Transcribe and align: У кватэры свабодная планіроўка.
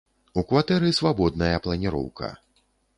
У 0.41 0.43
кватэры 0.51 0.89
свабодная 1.01 1.53
планіроўка. 1.67 2.37